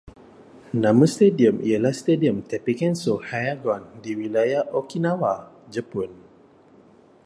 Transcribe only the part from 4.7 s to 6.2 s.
Okinawa, Jepun